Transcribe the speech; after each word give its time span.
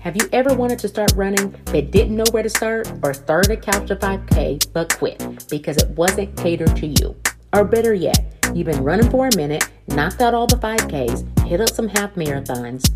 Have 0.00 0.16
you 0.16 0.26
ever 0.32 0.54
wanted 0.54 0.78
to 0.78 0.88
start 0.88 1.12
running 1.14 1.54
but 1.66 1.90
didn't 1.90 2.16
know 2.16 2.24
where 2.30 2.42
to 2.42 2.48
start 2.48 2.90
or 3.02 3.12
started 3.12 3.50
a 3.50 3.56
couch 3.60 3.88
to 3.88 3.96
5K 3.96 4.72
but 4.72 4.96
quit 4.96 5.46
because 5.50 5.76
it 5.76 5.90
wasn't 5.90 6.34
catered 6.38 6.74
to 6.76 6.86
you? 6.86 7.14
Or 7.52 7.64
better 7.64 7.92
yet, 7.92 8.18
you've 8.54 8.64
been 8.64 8.82
running 8.82 9.10
for 9.10 9.28
a 9.28 9.36
minute, 9.36 9.68
knocked 9.88 10.22
out 10.22 10.32
all 10.32 10.46
the 10.46 10.56
5Ks, 10.56 11.46
hit 11.46 11.60
up 11.60 11.68
some 11.68 11.86
half 11.86 12.14
marathons, 12.14 12.90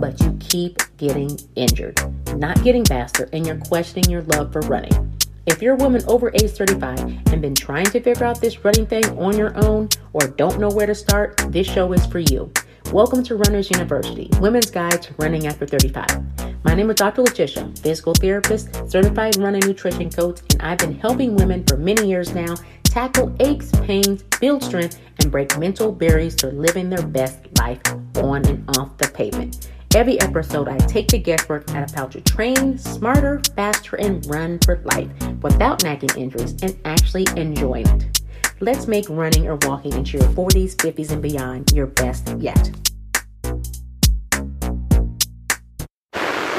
but 0.00 0.18
you 0.22 0.34
keep 0.40 0.78
getting 0.96 1.38
injured, 1.54 2.00
not 2.38 2.64
getting 2.64 2.86
faster, 2.86 3.28
and 3.34 3.46
you're 3.46 3.58
questioning 3.58 4.08
your 4.08 4.22
love 4.22 4.50
for 4.50 4.62
running. 4.62 5.18
If 5.44 5.60
you're 5.60 5.74
a 5.74 5.76
woman 5.76 6.02
over 6.08 6.30
age 6.34 6.52
35 6.52 6.98
and 7.30 7.42
been 7.42 7.54
trying 7.54 7.86
to 7.86 8.00
figure 8.00 8.24
out 8.24 8.40
this 8.40 8.64
running 8.64 8.86
thing 8.86 9.04
on 9.18 9.36
your 9.36 9.54
own 9.62 9.90
or 10.14 10.28
don't 10.28 10.58
know 10.58 10.70
where 10.70 10.86
to 10.86 10.94
start, 10.94 11.44
this 11.48 11.66
show 11.66 11.92
is 11.92 12.06
for 12.06 12.20
you. 12.20 12.50
Welcome 12.92 13.22
to 13.24 13.36
Runners 13.36 13.70
University, 13.70 14.30
Women's 14.40 14.70
Guide 14.70 15.02
to 15.02 15.14
Running 15.18 15.46
After 15.46 15.66
35. 15.66 16.64
My 16.64 16.72
name 16.72 16.88
is 16.88 16.96
Dr. 16.96 17.20
Letitia, 17.20 17.70
physical 17.82 18.14
therapist, 18.14 18.72
certified 18.90 19.36
running 19.36 19.60
nutrition 19.60 20.10
coach, 20.10 20.40
and 20.52 20.62
I've 20.62 20.78
been 20.78 20.98
helping 20.98 21.36
women 21.36 21.64
for 21.66 21.76
many 21.76 22.08
years 22.08 22.34
now 22.34 22.54
tackle 22.84 23.36
aches, 23.40 23.70
pains, 23.82 24.22
build 24.40 24.64
strength, 24.64 24.98
and 25.20 25.30
break 25.30 25.58
mental 25.58 25.92
barriers 25.92 26.34
to 26.36 26.46
living 26.46 26.88
their 26.88 27.06
best 27.06 27.40
life 27.58 27.82
on 28.16 28.46
and 28.46 28.64
off 28.78 28.96
the 28.96 29.08
pavement. 29.08 29.68
Every 29.94 30.18
episode, 30.22 30.66
I 30.66 30.78
take 30.78 31.08
the 31.08 31.18
guesswork 31.18 31.70
out 31.72 31.82
of 31.82 31.94
how 31.94 32.06
to 32.06 32.22
train 32.22 32.78
smarter, 32.78 33.42
faster, 33.54 33.96
and 33.96 34.24
run 34.26 34.60
for 34.60 34.78
life 34.84 35.10
without 35.42 35.84
nagging 35.84 36.16
injuries 36.16 36.54
and 36.62 36.74
actually 36.86 37.26
enjoying 37.36 37.86
it. 37.86 38.17
Let's 38.60 38.88
make 38.88 39.08
running 39.08 39.46
or 39.46 39.54
walking 39.62 39.92
into 39.92 40.18
your 40.18 40.26
40s, 40.30 40.74
50s, 40.74 41.12
and 41.12 41.22
beyond 41.22 41.70
your 41.70 41.86
best 41.86 42.28
yet. 42.38 42.72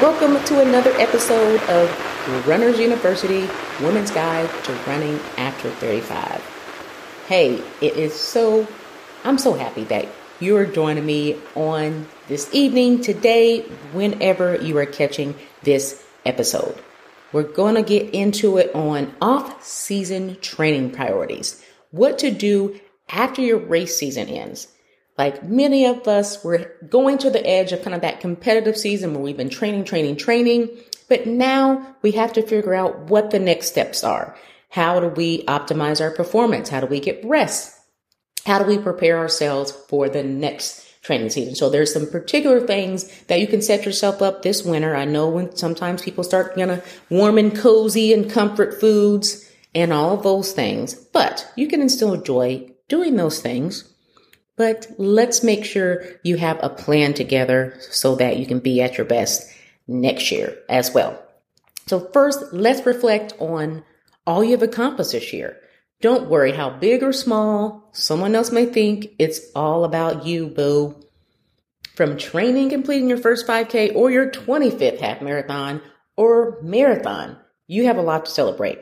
Welcome 0.00 0.42
to 0.44 0.62
another 0.62 0.92
episode 0.92 1.60
of 1.64 2.46
Runners 2.48 2.78
University 2.78 3.46
Women's 3.82 4.10
Guide 4.10 4.48
to 4.64 4.72
Running 4.86 5.20
After 5.36 5.68
35. 5.68 6.42
Hey, 7.28 7.62
it 7.82 7.96
is 7.98 8.14
so, 8.14 8.66
I'm 9.22 9.36
so 9.36 9.52
happy 9.52 9.84
that 9.84 10.08
you 10.40 10.56
are 10.56 10.64
joining 10.64 11.04
me 11.04 11.38
on 11.54 12.08
this 12.28 12.48
evening, 12.54 13.02
today, 13.02 13.60
whenever 13.92 14.56
you 14.56 14.78
are 14.78 14.86
catching 14.86 15.34
this 15.64 16.02
episode. 16.24 16.82
We're 17.30 17.42
going 17.42 17.74
to 17.74 17.82
get 17.82 18.14
into 18.14 18.56
it 18.56 18.74
on 18.74 19.14
off 19.20 19.62
season 19.62 20.40
training 20.40 20.92
priorities 20.92 21.62
what 21.90 22.18
to 22.20 22.30
do 22.30 22.80
after 23.08 23.42
your 23.42 23.58
race 23.58 23.96
season 23.96 24.28
ends. 24.28 24.68
Like 25.18 25.42
many 25.42 25.84
of 25.84 26.08
us, 26.08 26.42
we're 26.42 26.72
going 26.88 27.18
to 27.18 27.30
the 27.30 27.46
edge 27.46 27.72
of 27.72 27.82
kind 27.82 27.94
of 27.94 28.02
that 28.02 28.20
competitive 28.20 28.76
season 28.76 29.12
where 29.12 29.22
we've 29.22 29.36
been 29.36 29.50
training, 29.50 29.84
training, 29.84 30.16
training. 30.16 30.70
But 31.08 31.26
now 31.26 31.96
we 32.02 32.12
have 32.12 32.32
to 32.34 32.42
figure 32.42 32.74
out 32.74 33.10
what 33.10 33.30
the 33.30 33.38
next 33.38 33.66
steps 33.66 34.02
are. 34.04 34.36
How 34.70 35.00
do 35.00 35.08
we 35.08 35.44
optimize 35.44 36.00
our 36.00 36.12
performance? 36.12 36.68
How 36.68 36.80
do 36.80 36.86
we 36.86 37.00
get 37.00 37.24
rest? 37.24 37.76
How 38.46 38.58
do 38.58 38.64
we 38.64 38.78
prepare 38.78 39.18
ourselves 39.18 39.72
for 39.72 40.08
the 40.08 40.22
next 40.22 40.86
training 41.02 41.30
season? 41.30 41.54
So 41.54 41.68
there's 41.68 41.92
some 41.92 42.08
particular 42.08 42.60
things 42.60 43.24
that 43.24 43.40
you 43.40 43.46
can 43.46 43.60
set 43.60 43.84
yourself 43.84 44.22
up 44.22 44.42
this 44.42 44.64
winter. 44.64 44.94
I 44.94 45.04
know 45.04 45.28
when 45.28 45.54
sometimes 45.56 46.02
people 46.02 46.24
start, 46.24 46.56
you 46.56 46.64
know, 46.64 46.80
warm 47.10 47.36
and 47.36 47.54
cozy 47.54 48.14
and 48.14 48.30
comfort 48.30 48.80
foods 48.80 49.49
and 49.74 49.92
all 49.92 50.14
of 50.14 50.22
those 50.22 50.52
things, 50.52 50.94
but 50.94 51.50
you 51.56 51.68
can 51.68 51.88
still 51.88 52.14
enjoy 52.14 52.70
doing 52.88 53.16
those 53.16 53.40
things. 53.40 53.92
But 54.56 54.88
let's 54.98 55.42
make 55.42 55.64
sure 55.64 56.04
you 56.22 56.36
have 56.36 56.58
a 56.62 56.68
plan 56.68 57.14
together 57.14 57.76
so 57.80 58.16
that 58.16 58.36
you 58.36 58.46
can 58.46 58.58
be 58.58 58.82
at 58.82 58.98
your 58.98 59.06
best 59.06 59.50
next 59.86 60.30
year 60.30 60.58
as 60.68 60.92
well. 60.92 61.22
So 61.86 62.10
first, 62.12 62.52
let's 62.52 62.84
reflect 62.84 63.32
on 63.38 63.84
all 64.26 64.44
you've 64.44 64.62
accomplished 64.62 65.12
this 65.12 65.32
year. 65.32 65.56
Don't 66.00 66.30
worry 66.30 66.52
how 66.52 66.70
big 66.70 67.02
or 67.02 67.12
small 67.12 67.90
someone 67.92 68.34
else 68.34 68.52
may 68.52 68.66
think 68.66 69.12
it's 69.18 69.40
all 69.54 69.84
about 69.84 70.26
you, 70.26 70.46
boo. 70.46 70.96
From 71.94 72.16
training, 72.16 72.70
completing 72.70 73.08
your 73.08 73.18
first 73.18 73.46
5K 73.46 73.94
or 73.94 74.10
your 74.10 74.30
25th 74.30 75.00
half 75.00 75.20
marathon 75.20 75.82
or 76.16 76.58
marathon, 76.62 77.36
you 77.66 77.84
have 77.84 77.98
a 77.98 78.02
lot 78.02 78.24
to 78.26 78.30
celebrate. 78.30 78.78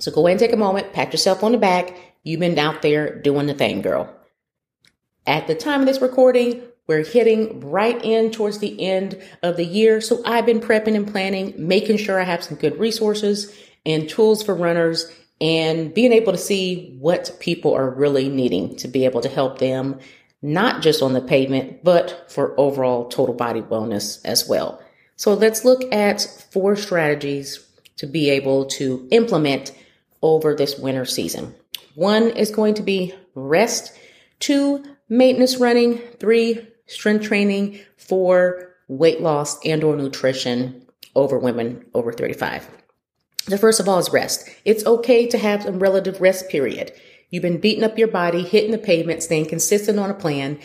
So 0.00 0.10
go 0.10 0.26
ahead 0.26 0.34
and 0.34 0.40
take 0.40 0.52
a 0.52 0.56
moment, 0.56 0.92
pat 0.92 1.12
yourself 1.12 1.44
on 1.44 1.52
the 1.52 1.58
back. 1.58 1.96
You've 2.22 2.40
been 2.40 2.58
out 2.58 2.82
there 2.82 3.18
doing 3.20 3.46
the 3.46 3.54
thing, 3.54 3.82
girl. 3.82 4.14
At 5.26 5.46
the 5.46 5.54
time 5.54 5.80
of 5.80 5.86
this 5.86 6.00
recording, 6.00 6.62
we're 6.86 7.04
hitting 7.04 7.60
right 7.60 8.02
in 8.04 8.32
towards 8.32 8.58
the 8.58 8.82
end 8.82 9.22
of 9.42 9.56
the 9.56 9.64
year. 9.64 10.00
So 10.00 10.22
I've 10.24 10.46
been 10.46 10.60
prepping 10.60 10.96
and 10.96 11.10
planning, 11.10 11.54
making 11.56 11.98
sure 11.98 12.20
I 12.20 12.24
have 12.24 12.42
some 12.42 12.56
good 12.56 12.78
resources 12.78 13.54
and 13.86 14.08
tools 14.08 14.42
for 14.42 14.54
runners 14.54 15.10
and 15.40 15.94
being 15.94 16.12
able 16.12 16.32
to 16.32 16.38
see 16.38 16.96
what 16.98 17.36
people 17.40 17.74
are 17.74 17.88
really 17.88 18.28
needing 18.28 18.76
to 18.76 18.88
be 18.88 19.04
able 19.04 19.20
to 19.20 19.28
help 19.28 19.58
them, 19.58 19.98
not 20.42 20.82
just 20.82 21.00
on 21.02 21.12
the 21.12 21.20
pavement, 21.20 21.84
but 21.84 22.30
for 22.30 22.58
overall 22.58 23.08
total 23.08 23.34
body 23.34 23.62
wellness 23.62 24.20
as 24.24 24.48
well. 24.48 24.82
So 25.16 25.34
let's 25.34 25.64
look 25.64 25.82
at 25.92 26.22
four 26.50 26.76
strategies 26.76 27.66
to 27.96 28.06
be 28.06 28.30
able 28.30 28.64
to 28.64 29.06
implement 29.10 29.72
over 30.22 30.54
this 30.54 30.78
winter 30.78 31.04
season. 31.04 31.54
One 31.94 32.30
is 32.30 32.50
going 32.50 32.74
to 32.74 32.82
be 32.82 33.14
rest, 33.34 33.96
two, 34.38 34.84
maintenance 35.08 35.56
running, 35.56 35.98
three, 36.18 36.66
strength 36.86 37.24
training, 37.24 37.80
four, 37.96 38.74
weight 38.88 39.20
loss 39.20 39.64
and 39.64 39.84
or 39.84 39.96
nutrition 39.96 40.84
over 41.14 41.38
women 41.38 41.84
over 41.94 42.12
35. 42.12 42.68
The 43.46 43.58
first 43.58 43.80
of 43.80 43.88
all 43.88 43.98
is 43.98 44.12
rest. 44.12 44.48
It's 44.64 44.84
okay 44.84 45.26
to 45.28 45.38
have 45.38 45.64
a 45.64 45.72
relative 45.72 46.20
rest 46.20 46.48
period. 46.48 46.92
You've 47.30 47.42
been 47.42 47.60
beating 47.60 47.84
up 47.84 47.98
your 47.98 48.08
body, 48.08 48.42
hitting 48.42 48.72
the 48.72 48.78
pavement, 48.78 49.22
staying 49.22 49.46
consistent 49.46 49.98
on 49.98 50.10
a 50.10 50.14
plan. 50.14 50.58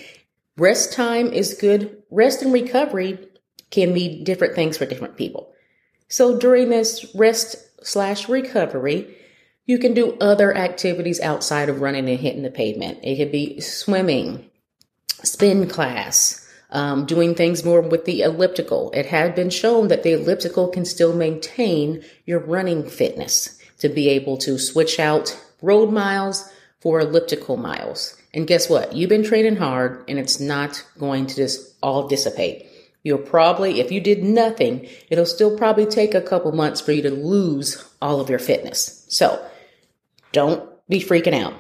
Rest 0.58 0.94
time 0.94 1.32
is 1.32 1.54
good. 1.54 2.02
Rest 2.10 2.42
and 2.42 2.52
recovery 2.52 3.20
can 3.70 3.94
mean 3.94 4.24
different 4.24 4.56
things 4.56 4.78
for 4.78 4.86
different 4.86 5.18
people. 5.18 5.54
So 6.08 6.38
during 6.40 6.70
this 6.70 7.14
rest 7.16 7.56
slash 7.86 8.28
recovery, 8.28 9.16
you 9.66 9.80
can 9.80 9.94
do 9.94 10.18
other 10.20 10.56
activities 10.56 11.20
outside 11.20 11.70
of 11.70 11.82
running 11.82 12.08
and 12.10 12.20
hitting 12.20 12.44
the 12.44 12.52
pavement. 12.52 13.00
It 13.04 13.18
could 13.18 13.32
be 13.32 13.60
swimming, 13.60 14.50
spin 15.24 15.68
class, 15.68 16.48
um, 16.70 17.06
doing 17.06 17.36
things 17.36 17.64
more 17.64 17.82
with 17.82 18.06
the 18.06 18.22
elliptical. 18.22 18.92
It 18.92 19.08
has 19.08 19.36
been 19.36 19.50
shown 19.50 19.88
that 19.88 20.04
the 20.04 20.14
elliptical 20.14 20.68
can 20.68 20.86
still 20.86 21.16
maintain 21.16 22.04
your 22.26 22.40
running 22.40 22.88
fitness 22.88 23.60
to 23.80 23.90
be 23.90 24.10
able 24.10 24.38
to 24.38 24.60
switch 24.60 25.00
out 25.00 25.40
road 25.62 25.92
miles 25.92 26.52
for 26.80 27.00
elliptical 27.00 27.58
miles. 27.58 28.22
And 28.34 28.46
guess 28.46 28.70
what? 28.70 28.94
You've 28.94 29.10
been 29.10 29.24
training 29.24 29.56
hard 29.56 30.04
and 30.08 30.20
it's 30.20 30.40
not 30.40 30.86
going 31.00 31.26
to 31.28 31.36
just 31.36 31.76
all 31.82 32.08
dissipate. 32.08 32.68
You'll 33.04 33.20
probably, 33.20 33.80
if 33.80 33.92
you 33.92 34.02
did 34.02 34.24
nothing, 34.24 34.88
it'll 35.10 35.26
still 35.26 35.58
probably 35.58 35.86
take 35.86 36.14
a 36.14 36.22
couple 36.22 36.52
months 36.52 36.82
for 36.82 36.92
you 36.92 37.02
to 37.04 37.12
lose 37.12 37.88
all 38.02 38.20
of 38.20 38.30
your 38.30 38.40
fitness. 38.40 39.06
So 39.08 39.44
don't 40.36 40.70
be 40.90 41.00
freaking 41.00 41.34
out. 41.34 41.54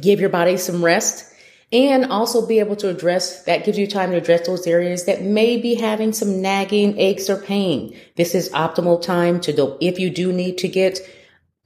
Give 0.00 0.20
your 0.20 0.30
body 0.30 0.56
some 0.56 0.82
rest 0.82 1.30
and 1.70 2.06
also 2.06 2.46
be 2.46 2.58
able 2.58 2.76
to 2.76 2.88
address 2.88 3.44
that 3.44 3.64
gives 3.64 3.78
you 3.78 3.86
time 3.86 4.10
to 4.10 4.16
address 4.16 4.46
those 4.46 4.66
areas 4.66 5.04
that 5.04 5.22
may 5.22 5.56
be 5.56 5.74
having 5.76 6.12
some 6.12 6.42
nagging 6.42 6.98
aches 6.98 7.30
or 7.30 7.36
pain. 7.36 7.96
This 8.16 8.34
is 8.34 8.48
optimal 8.50 9.00
time 9.02 9.40
to 9.42 9.52
do 9.52 9.76
if 9.80 9.98
you 9.98 10.10
do 10.10 10.32
need 10.32 10.58
to 10.58 10.68
get 10.68 10.98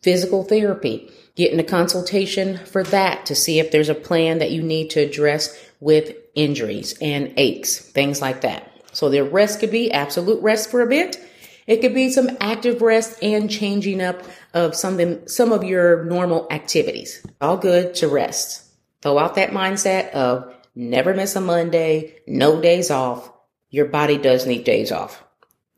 physical 0.03 0.43
therapy, 0.45 1.09
get 1.37 1.53
in 1.53 1.61
a 1.61 1.65
consultation 1.65 2.59
for 2.59 2.83
that 2.85 3.25
to 3.27 3.35
see 3.35 3.61
if 3.61 3.71
there's 3.71 3.89
a 3.89 3.95
plan 3.95 4.39
that 4.39 4.51
you 4.51 4.63
need 4.63 4.91
to 4.91 5.01
address 5.01 5.57
with 5.81 6.15
injuries 6.35 6.99
and 7.01 7.33
aches, 7.37 7.79
things 7.79 8.21
like 8.21 8.41
that. 8.43 8.71
So 8.93 9.09
the 9.09 9.25
rest 9.25 9.61
could 9.61 9.71
be 9.71 9.93
absolute 9.93 10.43
rest 10.43 10.71
for 10.71 10.83
a 10.83 10.87
bit 10.87 11.17
it 11.67 11.81
could 11.81 11.95
be 11.95 12.11
some 12.11 12.31
active 12.41 12.83
rest 12.83 13.23
and 13.23 13.51
changing 13.51 14.01
up 14.01 14.23
of 14.53 14.75
something, 14.75 15.27
some 15.29 15.53
of 15.53 15.65
your 15.65 16.05
normal 16.05 16.47
activities. 16.51 17.25
All 17.41 17.57
good 17.57 17.95
to 17.97 18.09
rest. 18.09 18.63
Throw 19.03 19.19
out 19.19 19.35
that 19.37 19.51
mindset 19.51 20.11
of 20.11 20.55
never 20.75 21.15
miss 21.15 21.37
a 21.37 21.41
Monday, 21.41 22.17
no 22.27 22.61
days 22.61 22.91
off. 22.91 23.31
Your 23.71 23.87
body 23.87 24.19
does 24.19 24.47
need 24.47 24.65
days 24.65 24.93
off. 24.93 25.23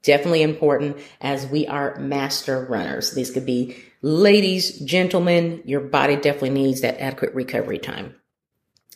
Definitely 0.02 0.42
important 0.42 0.98
as 1.20 1.46
we 1.46 1.66
are 1.66 1.98
master 1.98 2.64
runners. 2.66 3.12
These 3.12 3.32
could 3.32 3.46
be 3.46 3.76
ladies, 4.02 4.78
gentlemen. 4.80 5.62
Your 5.64 5.80
body 5.80 6.16
definitely 6.16 6.50
needs 6.50 6.82
that 6.82 7.00
adequate 7.00 7.34
recovery 7.34 7.78
time. 7.78 8.14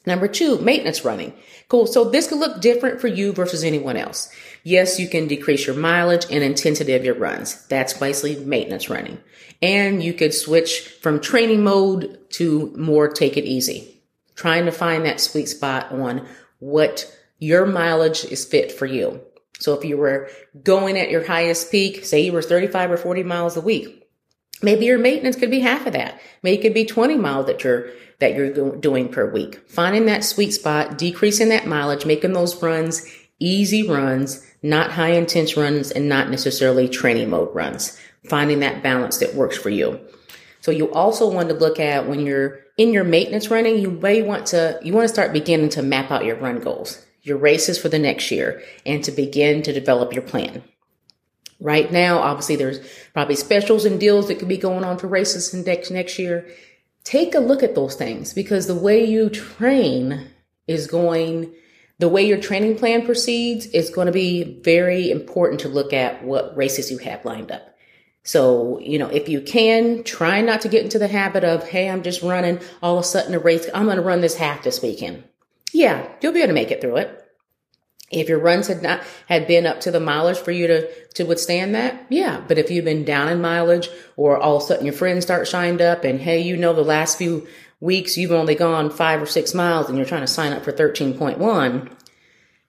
Number 0.06 0.28
two, 0.28 0.58
maintenance 0.58 1.04
running. 1.04 1.34
Cool. 1.68 1.86
So 1.86 2.08
this 2.08 2.28
could 2.28 2.38
look 2.38 2.60
different 2.60 3.00
for 3.00 3.08
you 3.08 3.32
versus 3.32 3.62
anyone 3.62 3.96
else. 3.96 4.32
Yes, 4.64 4.98
you 4.98 5.08
can 5.08 5.28
decrease 5.28 5.66
your 5.66 5.76
mileage 5.76 6.26
and 6.30 6.42
intensity 6.42 6.94
of 6.94 7.04
your 7.04 7.14
runs. 7.14 7.66
That's 7.66 7.92
basically 7.92 8.42
maintenance 8.44 8.88
running. 8.88 9.18
And 9.60 10.02
you 10.02 10.14
could 10.14 10.32
switch 10.32 10.80
from 11.02 11.20
training 11.20 11.62
mode 11.62 12.18
to 12.30 12.74
more 12.76 13.08
take 13.08 13.36
it 13.36 13.44
easy. 13.44 14.02
Trying 14.34 14.64
to 14.64 14.72
find 14.72 15.04
that 15.04 15.20
sweet 15.20 15.48
spot 15.48 15.92
on 15.92 16.26
what 16.60 17.14
your 17.38 17.66
mileage 17.66 18.24
is 18.24 18.44
fit 18.44 18.72
for 18.72 18.86
you. 18.86 19.20
So 19.58 19.74
if 19.74 19.84
you 19.84 19.98
were 19.98 20.30
going 20.62 20.98
at 20.98 21.10
your 21.10 21.26
highest 21.26 21.70
peak, 21.70 22.06
say 22.06 22.20
you 22.20 22.32
were 22.32 22.42
35 22.42 22.92
or 22.92 22.96
40 22.96 23.22
miles 23.22 23.56
a 23.58 23.60
week, 23.60 23.99
maybe 24.62 24.86
your 24.86 24.98
maintenance 24.98 25.36
could 25.36 25.50
be 25.50 25.60
half 25.60 25.86
of 25.86 25.92
that. 25.92 26.20
Maybe 26.42 26.58
it 26.58 26.62
could 26.62 26.74
be 26.74 26.84
20 26.84 27.16
miles 27.16 27.46
that 27.46 27.64
you're 27.64 27.90
that 28.20 28.34
you're 28.34 28.76
doing 28.76 29.08
per 29.08 29.30
week. 29.30 29.60
Finding 29.68 30.04
that 30.06 30.24
sweet 30.24 30.50
spot, 30.52 30.98
decreasing 30.98 31.48
that 31.48 31.66
mileage, 31.66 32.04
making 32.04 32.34
those 32.34 32.62
runs 32.62 33.06
easy 33.40 33.88
runs, 33.88 34.46
not 34.62 34.92
high 34.92 35.12
intense 35.12 35.56
runs 35.56 35.90
and 35.90 36.08
not 36.08 36.30
necessarily 36.30 36.88
training 36.88 37.30
mode 37.30 37.52
runs. 37.54 37.98
Finding 38.28 38.60
that 38.60 38.82
balance 38.82 39.16
that 39.18 39.34
works 39.34 39.56
for 39.56 39.70
you. 39.70 39.98
So 40.60 40.70
you 40.70 40.92
also 40.92 41.30
want 41.30 41.48
to 41.48 41.54
look 41.54 41.80
at 41.80 42.06
when 42.06 42.20
you're 42.20 42.60
in 42.76 42.92
your 42.92 43.04
maintenance 43.04 43.50
running, 43.50 43.78
you 43.78 43.90
may 43.90 44.20
want 44.22 44.46
to, 44.48 44.78
you 44.82 44.92
want 44.92 45.08
to 45.08 45.12
start 45.12 45.32
beginning 45.32 45.70
to 45.70 45.82
map 45.82 46.10
out 46.10 46.26
your 46.26 46.36
run 46.36 46.60
goals, 46.60 47.04
your 47.22 47.38
races 47.38 47.78
for 47.78 47.88
the 47.88 47.98
next 47.98 48.30
year 48.30 48.62
and 48.84 49.02
to 49.04 49.10
begin 49.10 49.62
to 49.62 49.72
develop 49.72 50.12
your 50.12 50.22
plan. 50.22 50.62
Right 51.60 51.92
now, 51.92 52.18
obviously 52.18 52.56
there's 52.56 52.80
probably 53.12 53.36
specials 53.36 53.84
and 53.84 54.00
deals 54.00 54.28
that 54.28 54.38
could 54.38 54.48
be 54.48 54.56
going 54.56 54.84
on 54.84 54.98
for 54.98 55.08
races 55.08 55.52
next, 55.52 55.90
next 55.90 56.18
year. 56.18 56.48
Take 57.04 57.34
a 57.34 57.40
look 57.40 57.62
at 57.62 57.74
those 57.74 57.94
things 57.94 58.32
because 58.32 58.66
the 58.66 58.74
way 58.74 59.04
you 59.04 59.28
train 59.28 60.28
is 60.66 60.86
going 60.86 61.52
the 62.00 62.08
way 62.08 62.26
your 62.26 62.40
training 62.40 62.78
plan 62.78 63.04
proceeds 63.04 63.66
is 63.66 63.90
going 63.90 64.06
to 64.06 64.12
be 64.12 64.58
very 64.62 65.10
important 65.10 65.60
to 65.60 65.68
look 65.68 65.92
at 65.92 66.24
what 66.24 66.56
races 66.56 66.90
you 66.90 66.96
have 66.96 67.26
lined 67.26 67.52
up. 67.52 67.76
So, 68.22 68.78
you 68.80 68.98
know, 68.98 69.08
if 69.08 69.28
you 69.28 69.42
can, 69.42 70.02
try 70.02 70.40
not 70.40 70.62
to 70.62 70.68
get 70.68 70.82
into 70.82 70.98
the 70.98 71.08
habit 71.08 71.44
of, 71.44 71.68
hey, 71.68 71.90
I'm 71.90 72.02
just 72.02 72.22
running 72.22 72.58
all 72.82 72.96
of 72.96 73.04
a 73.04 73.06
sudden 73.06 73.34
a 73.34 73.38
race. 73.38 73.68
I'm 73.74 73.84
going 73.84 73.96
to 73.96 74.02
run 74.02 74.22
this 74.22 74.36
half 74.36 74.62
this 74.62 74.80
weekend. 74.80 75.24
Yeah, 75.74 76.08
you'll 76.22 76.32
be 76.32 76.40
able 76.40 76.48
to 76.48 76.54
make 76.54 76.70
it 76.70 76.80
through 76.80 76.96
it. 76.96 77.19
If 78.10 78.28
your 78.28 78.40
runs 78.40 78.66
had 78.66 78.82
not 78.82 79.02
had 79.26 79.46
been 79.46 79.66
up 79.66 79.80
to 79.82 79.90
the 79.90 80.00
mileage 80.00 80.38
for 80.38 80.50
you 80.50 80.66
to 80.66 80.90
to 81.14 81.24
withstand 81.24 81.74
that, 81.74 82.06
yeah. 82.08 82.42
But 82.46 82.58
if 82.58 82.70
you've 82.70 82.84
been 82.84 83.04
down 83.04 83.28
in 83.28 83.40
mileage, 83.40 83.88
or 84.16 84.36
all 84.36 84.56
of 84.56 84.62
a 84.62 84.66
sudden 84.66 84.84
your 84.84 84.94
friends 84.94 85.24
start 85.24 85.46
shined 85.46 85.80
up, 85.80 86.04
and 86.04 86.20
hey, 86.20 86.40
you 86.40 86.56
know 86.56 86.72
the 86.72 86.82
last 86.82 87.18
few 87.18 87.46
weeks 87.80 88.16
you've 88.16 88.32
only 88.32 88.54
gone 88.54 88.90
five 88.90 89.22
or 89.22 89.26
six 89.26 89.54
miles 89.54 89.88
and 89.88 89.96
you're 89.96 90.06
trying 90.06 90.20
to 90.20 90.26
sign 90.26 90.52
up 90.52 90.62
for 90.62 90.72
13.1, 90.72 91.90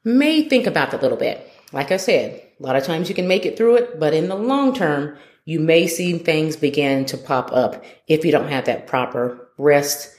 may 0.04 0.48
think 0.48 0.68
about 0.68 0.92
that 0.92 1.00
a 1.00 1.04
little 1.04 1.18
bit. 1.18 1.52
Like 1.74 1.92
I 1.92 1.98
said, 1.98 2.42
a 2.60 2.64
lot 2.64 2.76
of 2.76 2.84
times 2.84 3.10
you 3.10 3.16
can 3.16 3.28
make 3.28 3.46
it 3.46 3.58
through 3.58 3.76
it, 3.76 4.00
but 4.00 4.14
in 4.14 4.30
the 4.30 4.36
long 4.36 4.74
term, 4.74 5.18
you 5.46 5.60
may 5.60 5.88
see 5.88 6.18
things 6.18 6.56
begin 6.56 7.06
to 7.06 7.18
pop 7.18 7.52
up 7.52 7.84
if 8.08 8.24
you 8.24 8.32
don't 8.32 8.50
have 8.50 8.66
that 8.66 8.88
proper 8.88 9.50
rest 9.58 10.16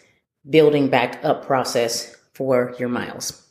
building 0.48 0.88
back 0.88 1.24
up 1.24 1.46
process 1.46 2.14
for 2.34 2.74
your 2.78 2.88
miles. 2.88 3.46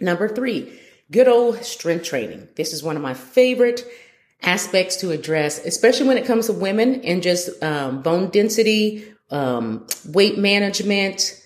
Number 0.00 0.28
three, 0.28 0.78
good 1.14 1.28
old 1.28 1.64
strength 1.64 2.04
training. 2.04 2.48
This 2.56 2.72
is 2.72 2.82
one 2.82 2.96
of 2.96 3.02
my 3.02 3.14
favorite 3.14 3.86
aspects 4.42 4.96
to 4.96 5.12
address, 5.12 5.64
especially 5.64 6.08
when 6.08 6.18
it 6.18 6.26
comes 6.26 6.46
to 6.46 6.52
women 6.52 7.02
and 7.02 7.22
just 7.22 7.62
um, 7.62 8.02
bone 8.02 8.30
density, 8.30 9.06
um, 9.30 9.86
weight 10.06 10.38
management, 10.38 11.40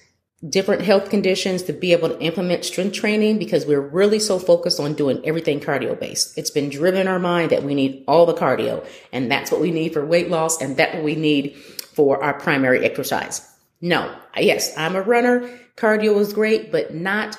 different 0.49 0.81
health 0.81 1.11
conditions 1.11 1.65
to 1.65 1.75
be 1.75 1.93
able 1.93 2.09
to 2.09 2.19
implement 2.21 2.65
strength 2.65 2.95
training 2.95 3.39
because 3.39 3.67
we're 3.67 3.87
really 3.87 4.19
so 4.19 4.39
focused 4.39 4.81
on 4.81 4.95
doing 4.95 5.21
everything 5.27 5.61
cardio 5.61 6.01
based. 6.01 6.39
It's 6.39 6.51
been 6.51 6.71
driven 6.71 7.03
in 7.03 7.07
our 7.07 7.19
mind 7.19 7.51
that 7.51 7.63
we 7.63 7.75
need 7.75 8.05
all 8.09 8.25
the 8.25 8.33
cardio 8.33 8.87
and 9.13 9.31
that's 9.31 9.53
what 9.53 9.61
we 9.61 9.71
need 9.71 9.93
for 9.93 10.05
weight 10.07 10.31
loss 10.31 10.63
and 10.63 10.79
that's 10.79 10.95
what 10.95 11.05
we 11.05 11.15
need 11.15 11.57
for 11.93 12.25
our 12.25 12.41
primary 12.41 12.87
exercise. 12.87 13.47
No, 13.83 14.17
yes, 14.35 14.73
I'm 14.79 14.97
a 14.97 15.03
runner. 15.03 15.47
Cardio 15.77 16.19
is 16.21 16.33
great, 16.33 16.73
but 16.73 16.95
not 16.95 17.39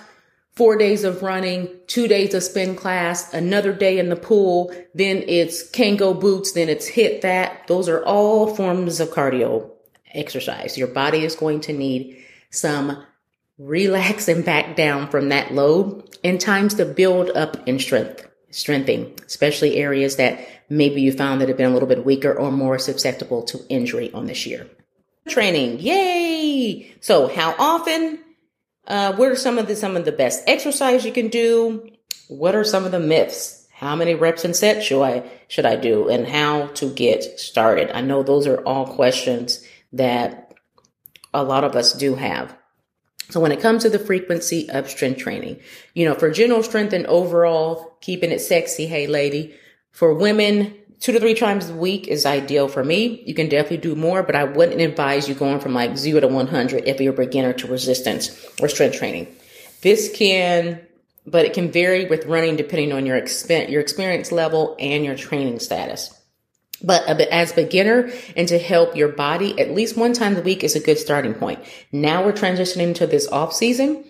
four 0.60 0.76
days 0.76 1.06
of 1.06 1.24
running, 1.24 1.70
two 1.88 2.06
days 2.06 2.34
of 2.34 2.44
spin 2.44 2.76
class, 2.76 3.34
another 3.34 3.72
day 3.72 3.98
in 3.98 4.10
the 4.10 4.16
pool. 4.18 4.76
Then 4.94 5.24
it's 5.26 5.64
Kangoo 5.72 6.20
boots. 6.20 6.52
Then 6.52 6.68
it's 6.68 6.86
hit 6.86 7.22
that. 7.22 7.66
Those 7.68 7.88
are 7.88 8.04
all 8.04 8.54
forms 8.54 9.00
of 9.00 9.08
cardio 9.08 9.72
exercise. 10.14 10.78
Your 10.78 10.90
body 10.90 11.24
is 11.24 11.34
going 11.34 11.62
to 11.62 11.72
need 11.72 12.22
some 12.50 13.02
relax 13.58 14.28
and 14.28 14.44
back 14.44 14.76
down 14.76 15.10
from 15.10 15.30
that 15.30 15.54
load 15.54 16.18
and 16.26 16.42
times 16.42 16.74
to 16.74 16.84
build 16.84 17.30
up 17.38 17.66
in 17.66 17.80
strength, 17.80 18.28
strengthening, 18.50 19.18
especially 19.26 19.78
areas 19.78 20.18
that 20.18 20.46
maybe 20.68 21.02
you 21.02 21.14
found 21.14 21.40
that 21.40 21.48
have 21.48 21.58
been 21.58 21.72
a 21.72 21.74
little 21.74 21.88
bit 21.88 22.06
weaker 22.06 22.34
or 22.34 22.52
more 22.52 22.78
susceptible 22.78 23.44
to 23.44 23.66
injury 23.70 24.12
on 24.12 24.26
this 24.26 24.46
year. 24.46 24.68
Training, 25.30 25.80
yay! 25.80 26.94
So 27.00 27.30
how 27.30 27.56
often? 27.58 28.20
Uh, 28.90 29.14
what 29.14 29.32
are 29.32 29.36
some 29.36 29.60
of 29.60 29.68
the 29.68 29.76
some 29.76 29.96
of 29.96 30.04
the 30.04 30.12
best 30.12 30.44
exercise 30.48 31.06
you 31.06 31.12
can 31.12 31.28
do? 31.30 31.90
What 32.28 32.56
are 32.56 32.64
some 32.64 32.86
of 32.86 32.92
the 32.92 33.00
myths? 33.00 33.68
How 33.72 33.96
many 33.96 34.16
reps 34.16 34.44
and 34.44 34.56
sets 34.56 34.86
should 34.86 35.02
I 35.02 35.30
should 35.48 35.66
I 35.66 35.76
do, 35.76 36.10
and 36.10 36.28
how 36.28 36.68
to 36.68 36.90
get 36.90 37.40
started? 37.40 37.96
I 37.96 38.02
know 38.02 38.24
those 38.24 38.48
are 38.48 38.62
all 38.62 38.88
questions 38.88 39.64
that 39.94 40.54
a 41.34 41.44
lot 41.44 41.64
of 41.64 41.76
us 41.76 41.94
do 41.94 42.16
have. 42.16 42.58
So 43.30 43.40
when 43.40 43.52
it 43.52 43.62
comes 43.62 43.84
to 43.84 43.90
the 43.90 44.00
frequency 44.00 44.70
of 44.72 44.90
strength 44.90 45.20
training, 45.20 45.60
you 45.94 46.06
know, 46.06 46.16
for 46.16 46.32
general 46.32 46.64
strength 46.64 46.94
and 46.94 47.06
overall 47.06 47.98
keeping 48.02 48.32
it 48.32 48.42
sexy, 48.42 48.88
hey 48.88 49.06
lady, 49.06 49.54
for 49.92 50.16
women, 50.16 50.76
two 51.00 51.12
to 51.12 51.20
three 51.20 51.34
times 51.34 51.70
a 51.70 51.76
week 51.76 52.08
is 52.08 52.26
ideal 52.26 52.68
for 52.68 52.84
me. 52.84 53.24
You 53.26 53.34
can 53.34 53.50
definitely 53.50 53.78
do 53.78 53.96
more, 53.96 54.24
but 54.24 54.36
I 54.36 54.44
wouldn't 54.44 54.82
advise 54.82 55.28
you 55.28 55.36
going 55.36 55.60
from 55.60 55.74
like 55.74 55.98
zero 55.98 56.20
to 56.20 56.28
100 56.28 56.88
if 56.88 57.00
you're 57.00 57.14
a 57.14 57.18
beginner 57.18 57.54
to 57.54 57.68
resistance 57.68 58.46
or 58.62 58.68
strength 58.68 58.98
training. 58.98 59.28
This 59.82 60.12
can, 60.14 60.82
but 61.26 61.46
it 61.46 61.54
can 61.54 61.72
vary 61.72 62.06
with 62.06 62.26
running 62.26 62.56
depending 62.56 62.92
on 62.92 63.06
your 63.06 63.20
expen- 63.20 63.70
your 63.70 63.82
experience 63.82 64.32
level 64.32 64.76
and 64.80 65.06
your 65.06 65.16
training 65.16 65.60
status. 65.60 66.14
But 66.82 67.04
as 67.08 67.52
beginner 67.52 68.10
and 68.36 68.48
to 68.48 68.58
help 68.58 68.96
your 68.96 69.10
body 69.10 69.60
at 69.60 69.72
least 69.72 69.98
one 69.98 70.14
time 70.14 70.38
a 70.38 70.42
week 70.42 70.64
is 70.64 70.76
a 70.76 70.80
good 70.80 70.98
starting 70.98 71.34
point. 71.34 71.60
Now 71.92 72.26
we're 72.26 72.32
transitioning 72.32 72.96
to 72.96 73.08
this 73.08 73.28
off 73.28 73.54
season. 73.54 74.06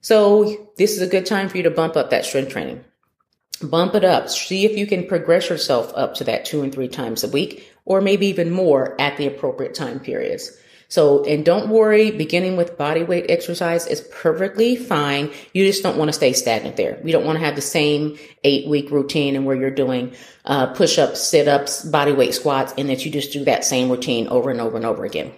So 0.00 0.70
this 0.76 0.92
is 0.92 1.02
a 1.02 1.08
good 1.08 1.26
time 1.26 1.48
for 1.48 1.56
you 1.56 1.64
to 1.64 1.70
bump 1.70 1.96
up 1.96 2.10
that 2.10 2.24
strength 2.24 2.52
training. 2.52 2.84
Bump 3.62 3.94
it 3.94 4.04
up. 4.04 4.28
See 4.28 4.66
if 4.66 4.76
you 4.76 4.86
can 4.86 5.06
progress 5.06 5.48
yourself 5.48 5.92
up 5.94 6.14
to 6.16 6.24
that 6.24 6.44
two 6.44 6.62
and 6.62 6.72
three 6.72 6.88
times 6.88 7.24
a 7.24 7.28
week 7.28 7.72
or 7.84 8.00
maybe 8.00 8.26
even 8.26 8.50
more 8.50 9.00
at 9.00 9.16
the 9.16 9.26
appropriate 9.26 9.74
time 9.74 10.00
periods. 10.00 10.52
So, 10.88 11.24
and 11.24 11.44
don't 11.44 11.68
worry, 11.68 12.12
beginning 12.12 12.56
with 12.56 12.78
body 12.78 13.02
weight 13.02 13.26
exercise 13.28 13.86
is 13.88 14.02
perfectly 14.12 14.76
fine. 14.76 15.32
You 15.52 15.66
just 15.66 15.82
don't 15.82 15.96
want 15.96 16.08
to 16.10 16.12
stay 16.12 16.32
stagnant 16.32 16.76
there. 16.76 17.00
You 17.04 17.12
don't 17.12 17.24
want 17.24 17.38
to 17.38 17.44
have 17.44 17.56
the 17.56 17.60
same 17.60 18.18
eight 18.44 18.68
week 18.68 18.90
routine 18.90 19.34
and 19.34 19.44
where 19.44 19.56
you're 19.56 19.70
doing 19.70 20.14
uh, 20.44 20.68
push 20.68 20.98
ups, 20.98 21.20
sit 21.20 21.48
ups, 21.48 21.84
body 21.84 22.12
weight 22.12 22.34
squats, 22.34 22.72
and 22.78 22.88
that 22.88 23.04
you 23.04 23.10
just 23.10 23.32
do 23.32 23.44
that 23.46 23.64
same 23.64 23.90
routine 23.90 24.28
over 24.28 24.50
and 24.50 24.60
over 24.60 24.76
and 24.76 24.86
over 24.86 25.04
again 25.04 25.32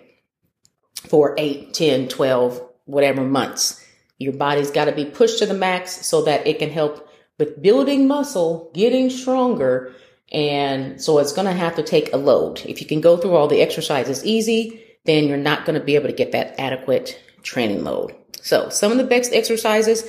for 1.09 1.35
eight, 1.39 1.73
10, 1.73 2.09
12, 2.09 2.63
whatever 2.85 3.23
months. 3.23 3.83
Your 4.19 4.35
body's 4.35 4.71
got 4.71 4.87
to 4.87 4.93
be 4.93 5.07
pushed 5.07 5.39
to 5.39 5.47
the 5.47 5.55
max 5.55 6.05
so 6.07 6.25
that 6.25 6.47
it 6.47 6.59
can 6.59 6.71
help 6.71 7.08
with 7.39 7.63
building 7.63 8.07
muscle, 8.09 8.71
getting 8.75 9.11
stronger. 9.11 9.95
And 10.33 11.01
so 11.01 11.19
it's 11.19 11.33
going 11.33 11.47
to 11.47 11.53
have 11.53 11.77
to 11.77 11.83
take 11.83 12.13
a 12.13 12.17
load. 12.17 12.61
If 12.67 12.81
you 12.81 12.87
can 12.87 13.01
go 13.01 13.17
through 13.17 13.35
all 13.35 13.49
the 13.49 13.63
exercises 13.63 14.25
easy, 14.25 14.85
then 15.05 15.27
you're 15.27 15.37
not 15.37 15.65
going 15.65 15.79
to 15.79 15.85
be 15.85 15.95
able 15.95 16.09
to 16.09 16.15
get 16.15 16.33
that 16.33 16.59
adequate 16.59 17.19
training 17.43 17.85
load. 17.85 18.15
So 18.43 18.69
some 18.69 18.93
of 18.93 18.99
the 18.99 19.05
best 19.05 19.33
exercises 19.33 20.09